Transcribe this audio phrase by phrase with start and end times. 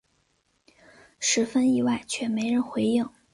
[1.19, 3.07] 十分意外却没人回应